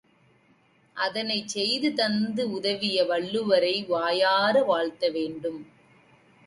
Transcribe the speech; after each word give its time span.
அதனைச் 0.95 1.47
செய்து 1.47 1.93
தந்து 1.93 2.43
உதவிய 2.51 3.03
வள்ளுவரை 3.03 3.85
வாயார 3.87 4.63
வாழ்த்த 4.63 5.09
வேண்டும். 5.09 5.61